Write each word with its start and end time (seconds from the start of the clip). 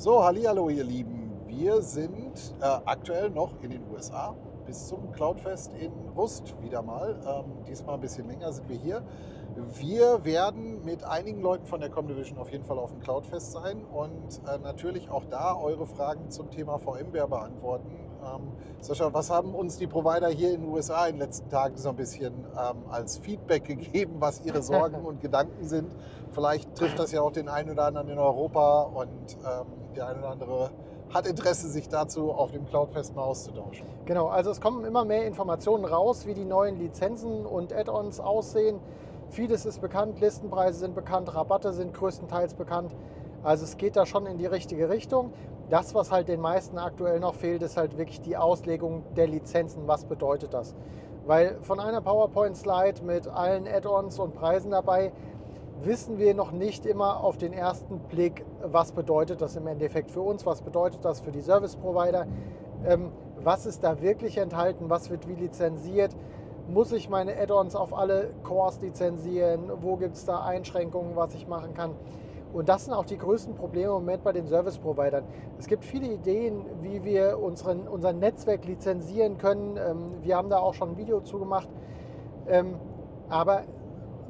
So, 0.00 0.22
hallo 0.22 0.68
ihr 0.68 0.84
Lieben. 0.84 1.32
Wir 1.48 1.82
sind 1.82 2.54
äh, 2.60 2.64
aktuell 2.84 3.30
noch 3.30 3.60
in 3.62 3.70
den 3.70 3.82
USA 3.90 4.32
bis 4.64 4.86
zum 4.86 5.10
Cloudfest 5.10 5.72
in 5.80 5.90
Rust 6.16 6.54
wieder 6.62 6.82
mal. 6.82 7.18
Ähm, 7.26 7.64
diesmal 7.66 7.96
ein 7.96 8.00
bisschen 8.00 8.28
länger 8.28 8.52
sind 8.52 8.68
wir 8.68 8.76
hier. 8.76 9.02
Wir 9.76 10.24
werden 10.24 10.84
mit 10.84 11.04
einigen 11.04 11.40
Leuten 11.42 11.66
von 11.66 11.80
der 11.80 11.90
Comdivision 11.90 12.38
auf 12.38 12.50
jeden 12.50 12.64
Fall 12.64 12.78
auf 12.78 12.90
dem 12.90 13.00
Cloudfest 13.00 13.52
sein 13.52 13.84
und 13.84 14.40
äh, 14.46 14.58
natürlich 14.62 15.10
auch 15.10 15.24
da 15.30 15.56
eure 15.56 15.86
Fragen 15.86 16.30
zum 16.30 16.50
Thema 16.50 16.78
VMware 16.78 17.28
beantworten. 17.28 17.90
Ähm, 18.22 18.52
Sascha, 18.80 19.12
was 19.12 19.30
haben 19.30 19.54
uns 19.54 19.76
die 19.76 19.86
Provider 19.86 20.28
hier 20.28 20.54
in 20.54 20.62
den 20.62 20.70
USA 20.70 21.06
in 21.06 21.16
den 21.16 21.20
letzten 21.20 21.48
Tagen 21.48 21.76
so 21.76 21.88
ein 21.88 21.96
bisschen 21.96 22.32
ähm, 22.56 22.76
als 22.88 23.18
Feedback 23.18 23.64
gegeben, 23.66 24.16
was 24.20 24.44
ihre 24.44 24.62
Sorgen 24.62 25.04
und 25.04 25.20
Gedanken 25.20 25.64
sind? 25.64 25.92
Vielleicht 26.30 26.74
trifft 26.76 26.98
das 26.98 27.10
ja 27.10 27.20
auch 27.22 27.32
den 27.32 27.48
einen 27.48 27.70
oder 27.70 27.86
anderen 27.86 28.08
in 28.08 28.18
Europa 28.18 28.82
und 28.82 29.08
ähm, 29.44 29.66
der 29.96 30.06
eine 30.06 30.18
oder 30.20 30.30
andere 30.30 30.70
hat 31.12 31.26
Interesse, 31.26 31.68
sich 31.68 31.88
dazu 31.88 32.32
auf 32.32 32.52
dem 32.52 32.66
Cloudfest 32.66 33.16
mal 33.16 33.22
auszutauschen. 33.22 33.86
Genau, 34.04 34.26
also 34.28 34.50
es 34.50 34.60
kommen 34.60 34.84
immer 34.84 35.04
mehr 35.04 35.26
Informationen 35.26 35.84
raus, 35.84 36.26
wie 36.26 36.34
die 36.34 36.44
neuen 36.44 36.78
Lizenzen 36.78 37.46
und 37.46 37.72
Add-ons 37.72 38.20
aussehen. 38.20 38.78
Vieles 39.30 39.66
ist 39.66 39.80
bekannt, 39.80 40.20
Listenpreise 40.20 40.78
sind 40.78 40.94
bekannt, 40.94 41.34
Rabatte 41.34 41.72
sind 41.72 41.92
größtenteils 41.92 42.54
bekannt. 42.54 42.94
Also 43.42 43.64
es 43.64 43.76
geht 43.76 43.96
da 43.96 44.06
schon 44.06 44.26
in 44.26 44.38
die 44.38 44.46
richtige 44.46 44.88
Richtung. 44.88 45.32
Das, 45.68 45.94
was 45.94 46.10
halt 46.10 46.28
den 46.28 46.40
meisten 46.40 46.78
aktuell 46.78 47.20
noch 47.20 47.34
fehlt, 47.34 47.62
ist 47.62 47.76
halt 47.76 47.98
wirklich 47.98 48.22
die 48.22 48.36
Auslegung 48.36 49.02
der 49.16 49.26
Lizenzen. 49.26 49.82
Was 49.86 50.06
bedeutet 50.06 50.54
das? 50.54 50.74
Weil 51.26 51.58
von 51.60 51.78
einer 51.78 52.00
PowerPoint-Slide 52.00 53.02
mit 53.04 53.28
allen 53.28 53.68
Add-ons 53.68 54.18
und 54.18 54.34
Preisen 54.34 54.70
dabei 54.70 55.12
wissen 55.82 56.18
wir 56.18 56.34
noch 56.34 56.50
nicht 56.50 56.86
immer 56.86 57.22
auf 57.22 57.36
den 57.36 57.52
ersten 57.52 57.98
Blick, 58.00 58.44
was 58.62 58.92
bedeutet 58.92 59.42
das 59.42 59.54
im 59.56 59.66
Endeffekt 59.66 60.10
für 60.10 60.22
uns, 60.22 60.46
was 60.46 60.62
bedeutet 60.62 61.04
das 61.04 61.20
für 61.20 61.30
die 61.30 61.42
Service-Provider, 61.42 62.26
ähm, 62.86 63.12
was 63.44 63.66
ist 63.66 63.84
da 63.84 64.00
wirklich 64.00 64.38
enthalten, 64.38 64.88
was 64.88 65.10
wird 65.10 65.28
wie 65.28 65.34
lizenziert, 65.34 66.16
muss 66.68 66.92
ich 66.92 67.08
meine 67.08 67.36
Add-ons 67.36 67.74
auf 67.74 67.96
alle 67.96 68.30
Cores 68.44 68.80
lizenzieren, 68.80 69.70
wo 69.80 69.96
gibt 69.96 70.16
es 70.16 70.24
da 70.24 70.44
Einschränkungen, 70.44 71.16
was 71.16 71.34
ich 71.34 71.48
machen 71.48 71.74
kann. 71.74 71.92
Und 72.52 72.68
das 72.68 72.86
sind 72.86 72.94
auch 72.94 73.04
die 73.04 73.18
größten 73.18 73.54
Probleme 73.54 73.88
im 73.88 73.92
Moment 73.94 74.22
bei 74.22 74.32
den 74.32 74.46
Service-Providern. 74.46 75.24
Es 75.58 75.66
gibt 75.66 75.84
viele 75.84 76.06
Ideen, 76.06 76.64
wie 76.80 77.04
wir 77.04 77.38
unseren, 77.38 77.86
unser 77.86 78.12
Netzwerk 78.12 78.64
lizenzieren 78.64 79.36
können. 79.36 79.76
Ähm, 79.76 80.12
wir 80.22 80.36
haben 80.36 80.48
da 80.48 80.58
auch 80.58 80.74
schon 80.74 80.90
ein 80.90 80.96
Video 80.96 81.20
zugemacht. 81.20 81.68
Ähm, 82.46 82.76
aber 83.28 83.64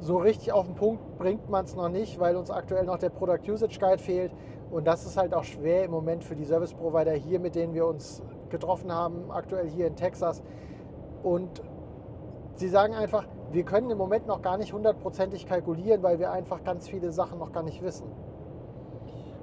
so 0.01 0.17
richtig 0.17 0.51
auf 0.51 0.65
den 0.65 0.75
Punkt 0.75 1.17
bringt 1.17 1.49
man 1.49 1.65
es 1.65 1.75
noch 1.75 1.89
nicht, 1.89 2.19
weil 2.19 2.35
uns 2.35 2.51
aktuell 2.51 2.85
noch 2.85 2.97
der 2.97 3.09
Product 3.09 3.49
Usage 3.49 3.79
Guide 3.79 4.01
fehlt. 4.01 4.33
Und 4.69 4.85
das 4.85 5.05
ist 5.05 5.17
halt 5.17 5.33
auch 5.33 5.43
schwer 5.43 5.85
im 5.85 5.91
Moment 5.91 6.23
für 6.23 6.35
die 6.35 6.45
Service 6.45 6.73
Provider 6.73 7.13
hier, 7.13 7.39
mit 7.39 7.55
denen 7.55 7.73
wir 7.73 7.85
uns 7.85 8.21
getroffen 8.49 8.93
haben, 8.93 9.31
aktuell 9.31 9.69
hier 9.69 9.87
in 9.87 9.95
Texas. 9.95 10.41
Und 11.23 11.61
sie 12.59 12.67
sagen 12.67 12.93
einfach, 12.93 13.25
wir 13.51 13.63
können 13.63 13.89
im 13.89 13.97
Moment 13.97 14.27
noch 14.27 14.41
gar 14.41 14.57
nicht 14.57 14.73
hundertprozentig 14.73 15.45
kalkulieren, 15.45 16.03
weil 16.03 16.19
wir 16.19 16.31
einfach 16.31 16.63
ganz 16.63 16.87
viele 16.87 17.11
Sachen 17.11 17.39
noch 17.39 17.51
gar 17.51 17.63
nicht 17.63 17.81
wissen. 17.81 18.11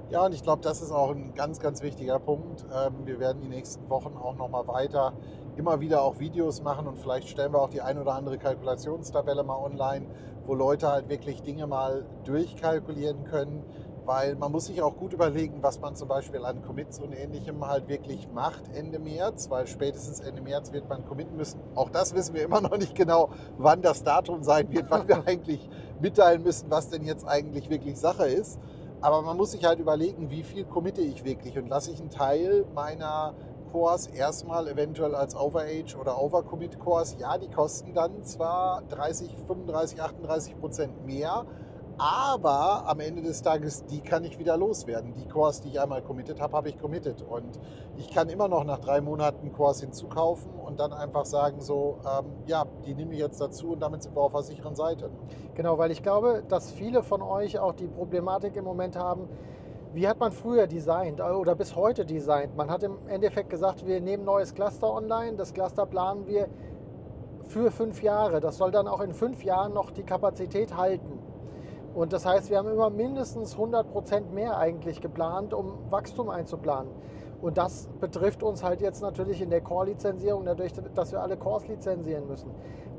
Ja, 0.09 0.25
und 0.25 0.33
ich 0.33 0.43
glaube, 0.43 0.61
das 0.61 0.81
ist 0.81 0.91
auch 0.91 1.09
ein 1.11 1.33
ganz, 1.33 1.59
ganz 1.59 1.81
wichtiger 1.81 2.19
Punkt. 2.19 2.65
Ähm, 2.73 3.05
wir 3.05 3.19
werden 3.19 3.41
die 3.41 3.49
nächsten 3.49 3.89
Wochen 3.89 4.15
auch 4.15 4.35
noch 4.37 4.47
mal 4.47 4.65
weiter 4.67 5.13
immer 5.57 5.79
wieder 5.81 6.03
auch 6.03 6.19
Videos 6.19 6.61
machen 6.61 6.87
und 6.87 6.97
vielleicht 6.99 7.27
stellen 7.27 7.51
wir 7.51 7.59
auch 7.59 7.69
die 7.69 7.81
ein 7.81 7.97
oder 7.97 8.13
andere 8.13 8.37
Kalkulationstabelle 8.37 9.43
mal 9.43 9.57
online, 9.57 10.05
wo 10.45 10.53
Leute 10.53 10.87
halt 10.87 11.09
wirklich 11.09 11.41
Dinge 11.41 11.65
mal 11.65 12.05
durchkalkulieren 12.23 13.23
können, 13.25 13.63
weil 14.07 14.35
man 14.35 14.53
muss 14.53 14.67
sich 14.67 14.81
auch 14.81 14.95
gut 14.95 15.11
überlegen, 15.11 15.61
was 15.61 15.81
man 15.81 15.97
zum 15.97 16.07
Beispiel 16.07 16.43
an 16.45 16.61
Commits 16.61 16.97
und 16.99 17.11
ähnlichem 17.11 17.67
halt 17.67 17.89
wirklich 17.89 18.29
macht 18.33 18.73
Ende 18.73 18.99
März, 18.99 19.49
weil 19.49 19.67
spätestens 19.67 20.21
Ende 20.21 20.41
März 20.41 20.71
wird 20.71 20.87
man 20.87 21.05
committen 21.05 21.35
müssen. 21.35 21.59
Auch 21.75 21.89
das 21.89 22.15
wissen 22.15 22.33
wir 22.33 22.45
immer 22.45 22.61
noch 22.61 22.77
nicht 22.77 22.95
genau, 22.95 23.29
wann 23.57 23.81
das 23.81 24.03
Datum 24.03 24.43
sein 24.43 24.71
wird, 24.71 24.85
wann 24.89 25.09
wir 25.09 25.23
eigentlich 25.27 25.69
mitteilen 25.99 26.41
müssen, 26.41 26.71
was 26.71 26.89
denn 26.89 27.03
jetzt 27.03 27.27
eigentlich 27.27 27.69
wirklich 27.69 27.99
Sache 27.99 28.27
ist. 28.27 28.59
Aber 29.01 29.21
man 29.21 29.35
muss 29.35 29.51
sich 29.51 29.65
halt 29.65 29.79
überlegen, 29.79 30.31
wie 30.31 30.43
viel 30.43 30.63
committe 30.63 31.01
ich 31.01 31.25
wirklich 31.25 31.57
und 31.59 31.67
lasse 31.67 31.91
ich 31.91 31.99
einen 31.99 32.09
Teil 32.09 32.65
meiner 32.73 33.35
Cores 33.73 34.07
erstmal 34.07 34.69
eventuell 34.69 35.15
als 35.15 35.35
Overage 35.35 35.97
oder 35.99 36.21
Overcommit 36.21 36.79
Cores. 36.79 37.17
Ja, 37.19 37.37
die 37.37 37.49
kosten 37.49 37.93
dann 37.93 38.23
zwar 38.23 38.83
30, 38.83 39.35
35, 39.47 40.01
38 40.01 40.57
Prozent 40.57 41.05
mehr, 41.05 41.45
aber 41.97 42.83
am 42.87 42.99
Ende 42.99 43.21
des 43.21 43.41
Tages, 43.41 43.85
die 43.85 44.01
kann 44.01 44.23
ich 44.23 44.37
wieder 44.37 44.55
loswerden. 44.55 45.13
Die 45.13 45.27
Cores, 45.27 45.61
die 45.61 45.69
ich 45.69 45.79
einmal 45.79 46.01
committed 46.01 46.39
habe, 46.39 46.55
habe 46.55 46.69
ich 46.69 46.77
committed. 46.77 47.23
Und 47.23 47.59
ich 47.97 48.09
kann 48.11 48.29
immer 48.29 48.47
noch 48.47 48.63
nach 48.63 48.79
drei 48.79 49.01
Monaten 49.01 49.51
Cores 49.51 49.81
hinzukaufen 49.81 50.51
und 50.53 50.79
dann 50.79 50.93
einfach 50.93 51.25
sagen, 51.25 51.59
so, 51.59 51.97
ähm, 52.05 52.25
ja, 52.45 52.65
die 52.85 52.93
nehme 52.93 53.13
ich 53.13 53.19
jetzt 53.19 53.41
dazu 53.41 53.71
und 53.71 53.79
damit 53.79 54.03
sind 54.03 54.15
wir 54.15 54.21
auf 54.21 54.33
der 54.33 54.43
sicheren 54.43 54.75
Seite. 54.75 55.09
Genau, 55.55 55.77
weil 55.77 55.91
ich 55.91 56.03
glaube, 56.03 56.43
dass 56.47 56.71
viele 56.71 57.01
von 57.01 57.21
euch 57.21 57.57
auch 57.57 57.73
die 57.73 57.87
Problematik 57.87 58.55
im 58.55 58.65
Moment 58.65 58.95
haben, 58.95 59.27
wie 59.93 60.07
hat 60.07 60.19
man 60.19 60.31
früher 60.31 60.67
designt 60.67 61.21
oder 61.21 61.55
bis 61.55 61.75
heute 61.75 62.05
designt? 62.05 62.55
Man 62.55 62.69
hat 62.69 62.83
im 62.83 62.97
Endeffekt 63.07 63.49
gesagt, 63.49 63.87
wir 63.87 63.99
nehmen 64.01 64.25
neues 64.25 64.53
Cluster 64.53 64.93
online, 64.93 65.37
das 65.37 65.53
Cluster 65.53 65.87
planen 65.87 66.27
wir 66.27 66.47
für 67.47 67.71
fünf 67.71 68.03
Jahre. 68.03 68.39
Das 68.39 68.57
soll 68.57 68.69
dann 68.71 68.87
auch 68.87 68.99
in 68.99 69.13
fünf 69.13 69.43
Jahren 69.43 69.73
noch 69.73 69.89
die 69.91 70.03
Kapazität 70.03 70.75
halten. 70.75 71.17
Und 71.97 72.13
das 72.13 72.27
heißt, 72.27 72.51
wir 72.51 72.59
haben 72.59 72.69
immer 72.69 72.91
mindestens 72.91 73.53
100 73.53 73.91
Prozent 73.91 74.31
mehr 74.31 74.59
eigentlich 74.59 75.01
geplant, 75.01 75.51
um 75.51 75.79
Wachstum 75.89 76.29
einzuplanen. 76.29 76.91
Und 77.41 77.57
das 77.57 77.89
betrifft 77.99 78.43
uns 78.43 78.63
halt 78.63 78.81
jetzt 78.81 79.01
natürlich 79.01 79.41
in 79.41 79.49
der 79.49 79.61
Core-Lizenzierung, 79.61 80.45
dadurch, 80.45 80.73
dass 80.93 81.11
wir 81.11 81.23
alle 81.23 81.37
Cores 81.37 81.67
lizenzieren 81.67 82.27
müssen. 82.27 82.51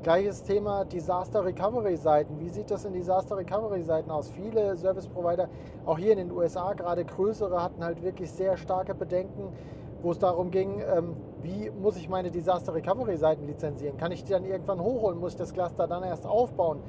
Gleiches 0.03 0.43
Thema 0.43 0.83
Disaster 0.83 1.45
Recovery 1.45 1.95
Seiten. 1.95 2.41
Wie 2.41 2.49
sieht 2.49 2.71
das 2.71 2.83
in 2.83 2.91
Disaster 2.91 3.37
Recovery 3.37 3.83
Seiten 3.83 4.11
aus? 4.11 4.31
Viele 4.31 4.75
Service 4.75 5.07
Provider, 5.07 5.47
auch 5.85 5.97
hier 5.97 6.11
in 6.11 6.17
den 6.17 6.31
USA, 6.33 6.73
gerade 6.73 7.05
größere, 7.05 7.63
hatten 7.63 7.81
halt 7.81 8.03
wirklich 8.03 8.29
sehr 8.29 8.57
starke 8.57 8.93
Bedenken, 8.95 9.53
wo 10.01 10.11
es 10.11 10.19
darum 10.19 10.51
ging, 10.51 10.81
ähm, 10.93 11.15
wie 11.41 11.69
muss 11.69 11.95
ich 11.95 12.09
meine 12.09 12.31
Disaster 12.31 12.73
Recovery 12.73 13.15
Seiten 13.15 13.45
lizenzieren? 13.45 13.95
Kann 13.95 14.11
ich 14.11 14.25
die 14.25 14.33
dann 14.33 14.43
irgendwann 14.43 14.81
hochholen? 14.81 15.19
Muss 15.19 15.33
ich 15.33 15.37
das 15.37 15.53
Cluster 15.53 15.87
dann 15.87 16.03
erst 16.03 16.25
aufbauen, 16.25 16.81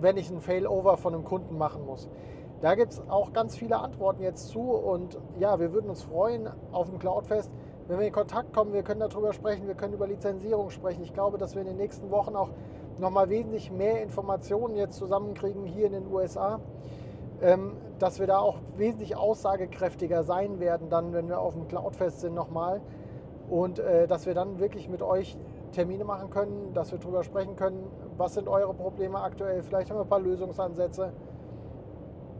wenn 0.00 0.16
ich 0.16 0.30
einen 0.30 0.40
Failover 0.40 0.96
von 0.96 1.14
einem 1.14 1.24
Kunden 1.24 1.58
machen 1.58 1.84
muss? 1.86 2.08
Da 2.60 2.74
gibt 2.74 2.92
es 2.92 3.02
auch 3.08 3.32
ganz 3.32 3.56
viele 3.56 3.78
Antworten 3.78 4.22
jetzt 4.22 4.48
zu 4.48 4.60
und 4.60 5.18
ja, 5.38 5.60
wir 5.60 5.72
würden 5.72 5.90
uns 5.90 6.02
freuen 6.02 6.48
auf 6.72 6.90
dem 6.90 6.98
Cloudfest, 6.98 7.50
wenn 7.86 7.98
wir 8.00 8.06
in 8.06 8.12
Kontakt 8.12 8.52
kommen, 8.52 8.72
wir 8.72 8.82
können 8.82 9.00
darüber 9.00 9.32
sprechen, 9.32 9.66
wir 9.66 9.74
können 9.74 9.94
über 9.94 10.06
Lizenzierung 10.06 10.70
sprechen. 10.70 11.02
Ich 11.02 11.14
glaube, 11.14 11.38
dass 11.38 11.54
wir 11.54 11.62
in 11.62 11.68
den 11.68 11.76
nächsten 11.78 12.10
Wochen 12.10 12.36
auch 12.36 12.50
nochmal 12.98 13.30
wesentlich 13.30 13.70
mehr 13.70 14.02
Informationen 14.02 14.76
jetzt 14.76 14.98
zusammenkriegen 14.98 15.64
hier 15.64 15.86
in 15.86 15.92
den 15.92 16.12
USA, 16.12 16.60
ähm, 17.40 17.72
dass 17.98 18.18
wir 18.18 18.26
da 18.26 18.38
auch 18.40 18.56
wesentlich 18.76 19.16
aussagekräftiger 19.16 20.22
sein 20.22 20.60
werden, 20.60 20.90
dann, 20.90 21.12
wenn 21.12 21.28
wir 21.28 21.40
auf 21.40 21.54
dem 21.54 21.66
Cloudfest 21.68 22.20
sind 22.20 22.34
nochmal. 22.34 22.80
Und 23.48 23.78
äh, 23.78 24.06
dass 24.06 24.26
wir 24.26 24.34
dann 24.34 24.58
wirklich 24.58 24.88
mit 24.88 25.00
euch 25.00 25.38
Termine 25.70 26.04
machen 26.04 26.30
können, 26.30 26.72
dass 26.74 26.92
wir 26.92 26.98
darüber 26.98 27.24
sprechen 27.24 27.56
können, 27.56 27.86
was 28.16 28.34
sind 28.34 28.48
eure 28.48 28.74
Probleme 28.74 29.20
aktuell, 29.20 29.62
vielleicht 29.62 29.90
haben 29.90 29.98
wir 29.98 30.02
ein 30.02 30.08
paar 30.08 30.20
Lösungsansätze. 30.20 31.12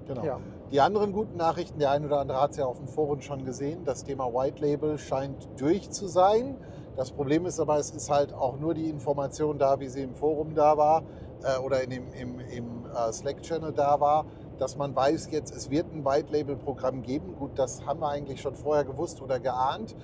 Genau. 0.06 0.24
Ja. 0.24 0.40
Die 0.70 0.80
anderen 0.80 1.12
guten 1.12 1.36
Nachrichten, 1.36 1.78
der 1.78 1.90
eine 1.90 2.06
oder 2.06 2.20
andere 2.20 2.40
hat 2.40 2.52
es 2.52 2.56
ja 2.56 2.66
auf 2.66 2.78
dem 2.78 2.88
Forum 2.88 3.20
schon 3.20 3.44
gesehen, 3.44 3.84
das 3.84 4.04
Thema 4.04 4.26
White 4.32 4.60
Label 4.60 4.98
scheint 4.98 5.48
durch 5.58 5.90
zu 5.90 6.08
sein. 6.08 6.56
Das 6.96 7.10
Problem 7.12 7.46
ist 7.46 7.60
aber, 7.60 7.78
es 7.78 7.90
ist 7.90 8.10
halt 8.10 8.34
auch 8.34 8.58
nur 8.58 8.74
die 8.74 8.88
Information 8.90 9.58
da, 9.58 9.78
wie 9.80 9.88
sie 9.88 10.02
im 10.02 10.14
Forum 10.14 10.54
da 10.54 10.76
war 10.76 11.04
äh, 11.42 11.58
oder 11.58 11.82
in 11.82 11.90
dem, 11.90 12.12
im, 12.12 12.40
im 12.40 12.86
äh, 12.86 13.12
Slack-Channel 13.12 13.72
da 13.72 14.00
war, 14.00 14.26
dass 14.58 14.76
man 14.76 14.94
weiß 14.94 15.28
jetzt, 15.30 15.54
es 15.54 15.70
wird 15.70 15.92
ein 15.92 16.04
White 16.04 16.32
Label-Programm 16.32 17.02
geben. 17.02 17.36
Gut, 17.38 17.52
das 17.56 17.84
haben 17.86 18.00
wir 18.00 18.08
eigentlich 18.08 18.40
schon 18.40 18.54
vorher 18.54 18.84
gewusst 18.84 19.22
oder 19.22 19.40
geahnt. 19.40 19.94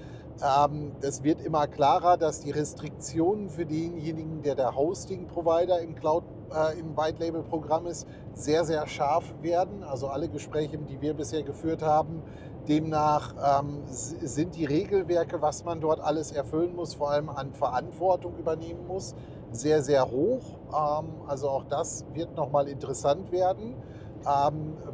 Ähm, 0.43 0.93
es 1.01 1.23
wird 1.23 1.41
immer 1.41 1.67
klarer, 1.67 2.17
dass 2.17 2.41
die 2.41 2.51
Restriktionen 2.51 3.49
für 3.49 3.65
denjenigen, 3.65 4.43
der 4.43 4.55
der 4.55 4.75
Hosting-Provider 4.75 5.81
im 5.81 5.95
Cloud, 5.95 6.25
äh, 6.53 6.79
im 6.79 6.97
White 6.97 7.21
Label-Programm 7.21 7.87
ist, 7.87 8.07
sehr, 8.33 8.65
sehr 8.65 8.87
scharf 8.87 9.33
werden. 9.43 9.85
Also 9.85 10.09
alle 10.09 10.29
Gespräche, 10.29 10.79
die 10.79 11.01
wir 11.01 11.15
bisher 11.15 11.43
geführt 11.43 11.83
haben, 11.83 12.23
demnach 12.69 13.35
ähm, 13.61 13.83
sind 13.87 14.57
die 14.57 14.65
Regelwerke, 14.65 15.41
was 15.41 15.65
man 15.65 15.81
dort 15.81 16.01
alles 16.01 16.33
erfüllen 16.33 16.75
muss, 16.75 16.95
vor 16.95 17.11
allem 17.11 17.29
an 17.29 17.53
Verantwortung 17.53 18.37
übernehmen 18.39 18.87
muss, 18.87 19.15
sehr, 19.53 19.83
sehr 19.83 20.11
hoch. 20.11 20.59
Ähm, 20.73 21.07
also 21.29 21.49
auch 21.49 21.65
das 21.65 22.07
wird 22.13 22.35
nochmal 22.35 22.69
interessant 22.69 23.31
werden, 23.31 23.75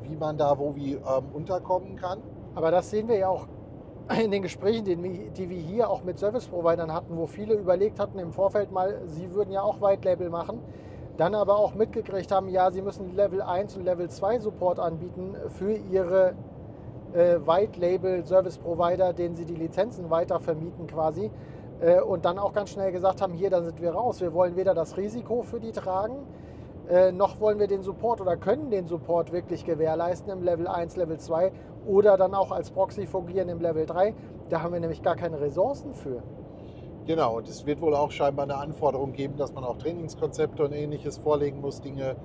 wie 0.03 0.17
man 0.17 0.37
da 0.37 0.59
wo 0.59 0.75
wie 0.75 0.95
ähm, 0.95 1.25
unterkommen 1.33 1.97
kann. 1.97 2.19
Aber 2.55 2.71
das 2.71 2.91
sehen 2.91 3.09
wir 3.09 3.17
ja 3.17 3.29
auch 3.29 3.47
in 4.23 4.31
den 4.31 4.43
Gesprächen, 4.43 4.85
die 4.85 5.51
wir 5.51 5.59
hier 5.59 5.89
auch 5.89 6.03
mit 6.03 6.19
Service-Providern 6.19 6.93
hatten, 6.93 7.17
wo 7.17 7.27
viele 7.27 7.55
überlegt 7.55 8.01
hatten 8.01 8.19
im 8.19 8.33
Vorfeld 8.33 8.73
mal, 8.73 9.01
sie 9.07 9.33
würden 9.33 9.53
ja 9.53 9.63
auch 9.63 9.81
White 9.81 10.09
Label 10.09 10.31
machen, 10.31 10.61
dann 11.17 11.35
aber 11.35 11.57
auch 11.57 11.75
mitgekriegt 11.75 12.33
haben, 12.33 12.49
ja, 12.49 12.71
sie 12.71 12.83
müssen 12.83 13.15
Level 13.15 13.43
1 13.43 13.77
und 13.77 13.85
Level 13.85 14.09
2 14.09 14.41
Support 14.41 14.81
anbieten 14.81 15.37
für 15.49 15.73
ihre 15.73 16.35
äh, 17.13 17.37
White 17.47 17.79
Label 17.79 18.25
Service 18.27 18.59
Provider, 18.59 19.13
denen 19.13 19.37
sie 19.37 19.45
die 19.45 19.55
Lizenzen 19.55 20.11
weiter 20.11 20.41
vermieten 20.41 20.87
quasi. 20.87 21.31
Äh, 21.81 22.01
und 22.01 22.25
dann 22.25 22.39
auch 22.39 22.53
ganz 22.53 22.71
schnell 22.71 22.93
gesagt 22.93 23.21
haben, 23.23 23.33
hier, 23.33 23.51
da 23.51 23.63
sind 23.63 23.81
wir 23.81 23.93
raus. 23.93 24.21
Wir 24.21 24.33
wollen 24.33 24.57
weder 24.57 24.75
das 24.75 24.97
Risiko 24.97 25.43
für 25.43 25.61
die 25.61 25.73
tragen, 25.73 26.17
äh, 26.91 27.13
noch 27.13 27.41
wollen 27.41 27.61
wir 27.61 27.69
den 27.69 27.83
Support 27.83 28.21
oder 28.21 28.37
können 28.37 28.71
den 28.71 28.87
Support 28.87 29.33
wirklich 29.33 29.65
gewährleisten 29.65 30.33
im 30.33 30.43
Level 30.43 30.67
1, 30.67 30.97
Level 30.97 31.19
2 31.19 31.53
oder 31.87 32.17
dann 32.17 32.35
auch 32.35 32.51
als 32.51 32.71
Proxy 32.71 33.07
fungieren 33.07 33.49
im 33.49 33.61
Level 33.61 33.87
3. 33.87 34.15
Da 34.49 34.63
haben 34.63 34.73
wir 34.73 34.81
nämlich 34.81 35.03
gar 35.03 35.15
keine 35.15 35.41
Ressourcen 35.41 35.95
für. 35.95 36.23
Genau, 37.07 37.39
und 37.39 37.49
es 37.49 37.65
wird 37.65 37.81
wohl 37.81 37.95
auch 37.95 38.11
scheinbar 38.11 38.45
eine 38.45 38.57
Anforderung 38.57 39.13
geben, 39.13 39.37
dass 39.37 39.53
man 39.53 39.65
auch 39.65 39.79
Trainingskonzepte 39.79 40.65
und 40.65 40.73
ähnliches 40.73 41.17
vorlegen 41.17 41.61
muss, 41.61 41.81
Dinge, 41.81 42.17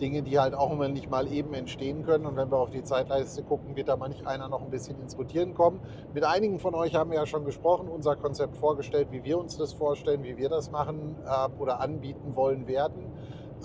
Dinge, 0.00 0.22
die 0.22 0.38
halt 0.38 0.54
auch 0.54 0.72
immer 0.72 0.88
nicht 0.88 1.10
mal 1.10 1.30
eben 1.30 1.54
entstehen 1.54 2.02
können. 2.02 2.26
Und 2.26 2.36
wenn 2.36 2.50
wir 2.50 2.58
auf 2.58 2.70
die 2.70 2.82
Zeitleiste 2.82 3.42
gucken, 3.42 3.76
wird 3.76 3.88
da 3.88 3.96
manch 3.96 4.26
einer 4.26 4.48
noch 4.48 4.62
ein 4.62 4.70
bisschen 4.70 5.00
ins 5.00 5.16
Rotieren 5.16 5.54
kommen. 5.54 5.80
Mit 6.14 6.24
einigen 6.24 6.58
von 6.58 6.74
euch 6.74 6.94
haben 6.94 7.10
wir 7.10 7.18
ja 7.18 7.26
schon 7.26 7.44
gesprochen, 7.44 7.88
unser 7.88 8.16
Konzept 8.16 8.56
vorgestellt, 8.56 9.08
wie 9.12 9.22
wir 9.22 9.38
uns 9.38 9.56
das 9.56 9.72
vorstellen, 9.72 10.22
wie 10.24 10.36
wir 10.36 10.48
das 10.48 10.70
machen 10.70 11.16
äh, 11.26 11.60
oder 11.60 11.80
anbieten 11.80 12.34
wollen 12.34 12.66
werden. 12.66 13.12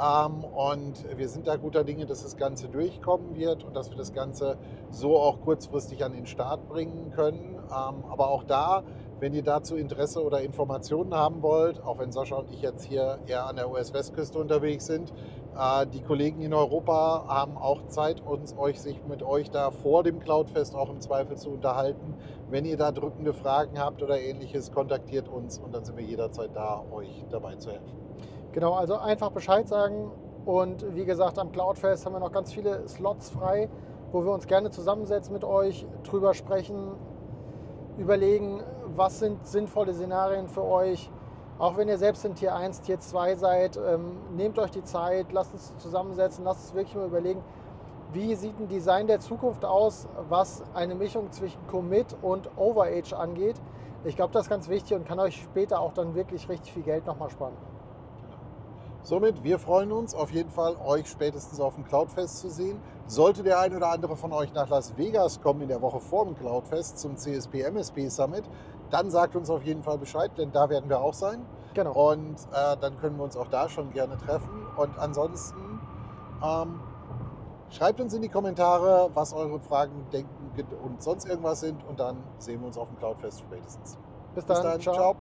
Ähm, 0.01 0.43
und 0.43 1.05
wir 1.17 1.29
sind 1.29 1.47
da 1.47 1.55
guter 1.55 1.83
Dinge, 1.83 2.05
dass 2.05 2.23
das 2.23 2.37
Ganze 2.37 2.69
durchkommen 2.69 3.35
wird 3.35 3.63
und 3.63 3.75
dass 3.75 3.89
wir 3.89 3.97
das 3.97 4.13
Ganze 4.13 4.57
so 4.89 5.17
auch 5.17 5.41
kurzfristig 5.41 6.03
an 6.03 6.13
den 6.13 6.25
Start 6.25 6.67
bringen 6.67 7.11
können. 7.11 7.55
Ähm, 7.55 8.03
aber 8.09 8.29
auch 8.29 8.43
da 8.43 8.83
wenn 9.19 9.33
ihr 9.33 9.43
dazu 9.43 9.75
Interesse 9.75 10.23
oder 10.23 10.41
Informationen 10.41 11.13
haben 11.13 11.41
wollt, 11.41 11.83
auch 11.83 11.99
wenn 11.99 12.11
Sascha 12.11 12.37
und 12.37 12.51
ich 12.51 12.61
jetzt 12.61 12.85
hier 12.85 13.19
eher 13.27 13.45
an 13.45 13.57
der 13.57 13.69
US-Westküste 13.69 14.39
unterwegs 14.39 14.85
sind, 14.85 15.13
äh, 15.57 15.85
die 15.87 16.01
Kollegen 16.01 16.41
in 16.41 16.53
Europa 16.53 17.25
haben 17.27 17.57
auch 17.57 17.87
Zeit, 17.87 18.21
uns 18.21 18.57
euch 18.57 18.79
sich 18.79 19.03
mit 19.05 19.21
euch 19.21 19.51
da 19.51 19.71
vor 19.71 20.03
dem 20.03 20.19
Cloudfest 20.19 20.75
auch 20.75 20.89
im 20.89 21.01
Zweifel 21.01 21.37
zu 21.37 21.49
unterhalten. 21.49 22.13
Wenn 22.49 22.65
ihr 22.65 22.77
da 22.77 22.91
drückende 22.91 23.33
Fragen 23.33 23.77
habt 23.77 24.01
oder 24.01 24.19
ähnliches, 24.19 24.71
kontaktiert 24.71 25.27
uns 25.27 25.59
und 25.59 25.73
dann 25.73 25.83
sind 25.83 25.97
wir 25.97 26.05
jederzeit 26.05 26.51
da, 26.55 26.83
euch 26.91 27.25
dabei 27.29 27.55
zu 27.55 27.71
helfen. 27.71 28.08
Genau, 28.51 28.73
also 28.73 28.97
einfach 28.97 29.29
Bescheid 29.29 29.67
sagen 29.67 30.11
und 30.45 30.95
wie 30.95 31.05
gesagt, 31.05 31.37
am 31.37 31.51
Cloudfest 31.51 32.05
haben 32.05 32.13
wir 32.13 32.19
noch 32.19 32.31
ganz 32.31 32.51
viele 32.51 32.87
Slots 32.87 33.29
frei, 33.29 33.69
wo 34.11 34.23
wir 34.23 34.31
uns 34.31 34.47
gerne 34.47 34.71
zusammensetzen 34.71 35.33
mit 35.33 35.43
euch, 35.43 35.85
drüber 36.03 36.33
sprechen, 36.33 36.95
überlegen, 37.99 38.63
was 38.95 39.19
sind 39.19 39.45
sinnvolle 39.45 39.93
Szenarien 39.93 40.47
für 40.47 40.63
euch. 40.63 41.11
Auch 41.59 41.77
wenn 41.77 41.89
ihr 41.89 41.99
selbst 41.99 42.25
in 42.25 42.33
Tier 42.33 42.55
1, 42.55 42.81
Tier 42.81 42.99
2 42.99 43.35
seid, 43.35 43.77
ähm, 43.77 44.17
nehmt 44.35 44.57
euch 44.57 44.71
die 44.71 44.83
Zeit, 44.83 45.31
lasst 45.31 45.53
uns 45.53 45.77
zusammensetzen, 45.77 46.43
lasst 46.43 46.61
uns 46.63 46.73
wirklich 46.73 46.95
mal 46.95 47.05
überlegen, 47.05 47.43
wie 48.13 48.33
sieht 48.33 48.57
ein 48.59 48.67
Design 48.67 49.05
der 49.05 49.19
Zukunft 49.19 49.63
aus, 49.63 50.07
was 50.27 50.63
eine 50.73 50.95
Mischung 50.95 51.31
zwischen 51.31 51.59
Commit 51.67 52.15
und 52.23 52.49
Overage 52.57 53.15
angeht. 53.15 53.61
Ich 54.05 54.15
glaube, 54.15 54.33
das 54.33 54.43
ist 54.43 54.49
ganz 54.49 54.69
wichtig 54.69 54.97
und 54.97 55.05
kann 55.05 55.19
euch 55.19 55.35
später 55.35 55.79
auch 55.79 55.93
dann 55.93 56.15
wirklich 56.15 56.49
richtig 56.49 56.73
viel 56.73 56.83
Geld 56.83 57.05
nochmal 57.05 57.29
sparen. 57.29 57.53
Somit, 59.03 59.43
wir 59.43 59.59
freuen 59.59 59.91
uns 59.91 60.13
auf 60.13 60.31
jeden 60.31 60.49
Fall, 60.49 60.75
euch 60.85 61.07
spätestens 61.09 61.59
auf 61.59 61.75
dem 61.75 61.85
Cloudfest 61.85 62.39
zu 62.39 62.49
sehen. 62.49 62.79
Sollte 63.07 63.43
der 63.43 63.59
ein 63.59 63.75
oder 63.75 63.89
andere 63.91 64.15
von 64.15 64.31
euch 64.33 64.53
nach 64.53 64.69
Las 64.69 64.97
Vegas 64.97 65.41
kommen 65.41 65.61
in 65.61 65.69
der 65.69 65.81
Woche 65.81 65.99
vor 65.99 66.25
dem 66.25 66.35
Cloudfest 66.35 66.99
zum 66.99 67.17
CSP 67.17 67.63
MSP 67.63 68.09
Summit, 68.09 68.43
dann 68.91 69.09
sagt 69.09 69.35
uns 69.35 69.49
auf 69.49 69.63
jeden 69.63 69.83
Fall 69.83 69.97
Bescheid, 69.97 70.31
denn 70.37 70.51
da 70.51 70.69
werden 70.69 70.89
wir 70.89 70.99
auch 70.99 71.13
sein. 71.13 71.45
Genau. 71.73 72.11
Und 72.11 72.35
äh, 72.51 72.77
dann 72.79 72.97
können 72.99 73.17
wir 73.17 73.23
uns 73.23 73.37
auch 73.37 73.47
da 73.47 73.69
schon 73.69 73.91
gerne 73.91 74.17
treffen. 74.17 74.65
Und 74.75 74.97
ansonsten 74.97 75.79
ähm, 76.43 76.79
schreibt 77.69 78.01
uns 78.01 78.13
in 78.13 78.21
die 78.21 78.29
Kommentare, 78.29 79.11
was 79.13 79.33
eure 79.33 79.59
Fragen, 79.59 80.05
Denken 80.11 80.29
und 80.83 81.01
sonst 81.01 81.25
irgendwas 81.25 81.59
sind. 81.59 81.83
Und 81.87 81.99
dann 81.99 82.17
sehen 82.39 82.61
wir 82.61 82.67
uns 82.67 82.77
auf 82.77 82.87
dem 82.87 82.97
Cloudfest 82.97 83.39
spätestens. 83.39 83.97
Bis 84.33 84.45
dann. 84.45 84.55
Bis 84.55 84.63
dann. 84.63 84.81
Ciao. 84.81 84.95
Ciao. 84.95 85.15